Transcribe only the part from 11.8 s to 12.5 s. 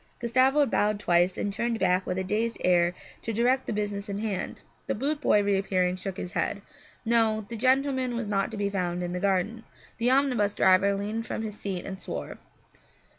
and swore.